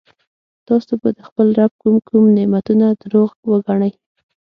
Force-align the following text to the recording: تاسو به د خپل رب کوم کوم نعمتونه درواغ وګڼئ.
تاسو 0.67 0.91
به 1.01 1.09
د 1.17 1.19
خپل 1.27 1.47
رب 1.59 1.71
کوم 1.81 1.95
کوم 2.07 2.23
نعمتونه 2.37 2.85
درواغ 3.01 3.31
وګڼئ. 3.51 3.91